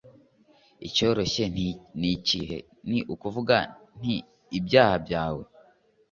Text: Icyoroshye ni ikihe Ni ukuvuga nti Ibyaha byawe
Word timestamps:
Icyoroshye 0.87 1.43
ni 1.99 2.07
ikihe 2.15 2.57
Ni 2.89 2.99
ukuvuga 3.13 3.55
nti 3.99 4.15
Ibyaha 4.57 4.95
byawe 5.05 5.43